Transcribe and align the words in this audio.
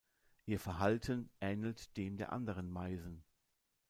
Ihr 0.47 0.59
Verhalten 0.59 1.29
ähnelt 1.41 1.95
dem 1.95 2.17
der 2.17 2.33
anderen 2.33 2.71
Meisen. 2.71 3.23